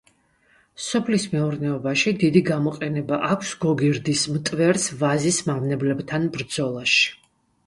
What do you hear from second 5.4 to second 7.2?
მავნებლებთან ბრძოლაში.